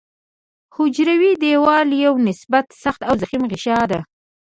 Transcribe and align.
حجروي 0.75 1.31
دیوال 1.43 1.89
یو 2.05 2.13
نسبت 2.27 2.65
سخت 2.83 3.01
او 3.07 3.13
ضخیم 3.21 3.43
غشا 3.51 3.79
ده. 3.91 3.99